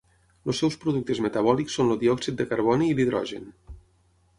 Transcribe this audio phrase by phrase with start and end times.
[0.47, 3.51] Els seus productes metabòlics són el diòxid de carboni i l'hidrogen.